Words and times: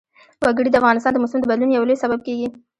وګړي 0.43 0.69
د 0.71 0.75
افغانستان 0.81 1.11
د 1.13 1.17
موسم 1.23 1.39
د 1.41 1.45
بدلون 1.51 1.71
یو 1.71 1.87
لوی 1.87 1.97
سبب 2.03 2.19
کېږي. 2.27 2.47